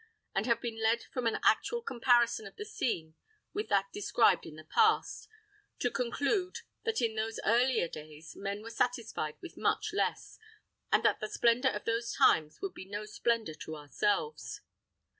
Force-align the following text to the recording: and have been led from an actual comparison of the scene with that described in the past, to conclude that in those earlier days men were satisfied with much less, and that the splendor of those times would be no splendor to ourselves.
and 0.33 0.47
have 0.47 0.59
been 0.59 0.81
led 0.81 1.03
from 1.13 1.27
an 1.27 1.37
actual 1.43 1.79
comparison 1.79 2.47
of 2.47 2.55
the 2.55 2.65
scene 2.65 3.13
with 3.53 3.67
that 3.69 3.93
described 3.93 4.47
in 4.47 4.55
the 4.55 4.63
past, 4.63 5.27
to 5.77 5.91
conclude 5.91 6.61
that 6.85 7.03
in 7.03 7.13
those 7.13 7.39
earlier 7.45 7.87
days 7.87 8.35
men 8.35 8.63
were 8.63 8.71
satisfied 8.71 9.37
with 9.43 9.57
much 9.57 9.93
less, 9.93 10.39
and 10.91 11.05
that 11.05 11.19
the 11.19 11.27
splendor 11.29 11.69
of 11.69 11.85
those 11.85 12.15
times 12.15 12.59
would 12.63 12.73
be 12.73 12.85
no 12.85 13.05
splendor 13.05 13.53
to 13.53 13.75
ourselves. 13.77 14.61